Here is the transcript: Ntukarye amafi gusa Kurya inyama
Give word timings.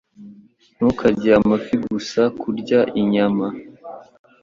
Ntukarye 0.75 1.29
amafi 1.39 1.75
gusa 1.87 2.21
Kurya 2.41 2.79
inyama 3.01 3.45